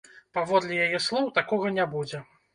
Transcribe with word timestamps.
Паводле 0.37 0.79
яе 0.85 1.03
слоў, 1.09 1.29
такога 1.37 1.73
не 1.79 1.87
будзе. 1.95 2.25